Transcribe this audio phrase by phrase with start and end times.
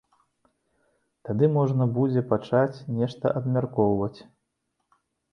[1.27, 4.19] Тады можна будзе пачаць нешта абмяркоўваць.